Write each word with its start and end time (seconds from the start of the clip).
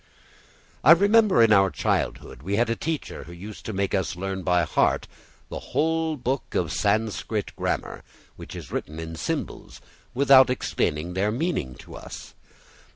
I 0.83 0.93
remember 0.93 1.43
in 1.43 1.53
our 1.53 1.69
childhood 1.69 2.41
we 2.41 2.55
had 2.55 2.71
a 2.71 2.75
teacher 2.75 3.25
who 3.25 3.31
used 3.33 3.67
to 3.67 3.71
make 3.71 3.93
us 3.93 4.15
learn 4.15 4.41
by 4.41 4.63
heart 4.63 5.07
the 5.49 5.59
whole 5.59 6.17
book 6.17 6.55
of 6.55 6.71
Sanskrit 6.73 7.55
grammer, 7.55 8.01
which 8.35 8.55
is 8.55 8.71
written 8.71 8.99
in 8.99 9.15
symbols, 9.15 9.79
without 10.15 10.49
explaining 10.49 11.13
their 11.13 11.29
meaning 11.31 11.75
to 11.75 11.93
us. 11.95 12.33